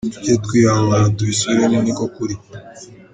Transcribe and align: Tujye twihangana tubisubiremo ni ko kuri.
Tujye 0.13 0.35
twihangana 0.45 1.07
tubisubiremo 1.17 1.79
ni 1.81 1.93
ko 1.97 2.05
kuri. 2.15 2.35